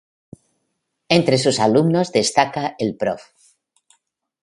Entre 1.17 1.37
sus 1.37 1.59
alumnos 1.59 2.11
destacan 2.11 2.73
el 2.79 2.95
Profr. 2.97 3.29